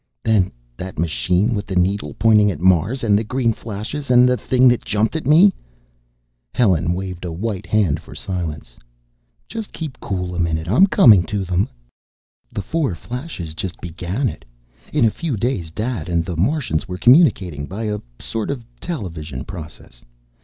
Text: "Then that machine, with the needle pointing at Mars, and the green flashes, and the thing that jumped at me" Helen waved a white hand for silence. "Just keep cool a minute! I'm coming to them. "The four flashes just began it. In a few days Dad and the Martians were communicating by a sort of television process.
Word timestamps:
"Then 0.23 0.51
that 0.77 0.97
machine, 0.97 1.53
with 1.53 1.67
the 1.67 1.75
needle 1.75 2.15
pointing 2.17 2.49
at 2.49 2.59
Mars, 2.59 3.03
and 3.03 3.15
the 3.15 3.23
green 3.23 3.53
flashes, 3.53 4.09
and 4.09 4.27
the 4.27 4.35
thing 4.35 4.67
that 4.69 4.83
jumped 4.83 5.15
at 5.15 5.27
me" 5.27 5.53
Helen 6.55 6.93
waved 6.95 7.23
a 7.23 7.31
white 7.31 7.67
hand 7.67 7.99
for 8.01 8.15
silence. 8.15 8.77
"Just 9.47 9.71
keep 9.71 9.99
cool 9.99 10.33
a 10.33 10.39
minute! 10.39 10.67
I'm 10.67 10.87
coming 10.87 11.21
to 11.25 11.43
them. 11.45 11.69
"The 12.51 12.63
four 12.63 12.95
flashes 12.95 13.53
just 13.53 13.79
began 13.79 14.27
it. 14.27 14.43
In 14.91 15.05
a 15.05 15.11
few 15.11 15.37
days 15.37 15.69
Dad 15.69 16.09
and 16.09 16.25
the 16.25 16.35
Martians 16.35 16.87
were 16.87 16.97
communicating 16.97 17.67
by 17.67 17.83
a 17.83 17.99
sort 18.19 18.49
of 18.49 18.65
television 18.79 19.45
process. 19.45 20.01